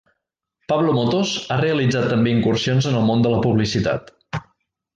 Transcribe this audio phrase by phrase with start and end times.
[0.71, 4.11] Pablo Motos ha realitzat també incursions en el món de la publicitat.